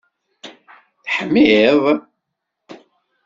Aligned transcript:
Teḥmiḍ? 1.03 1.83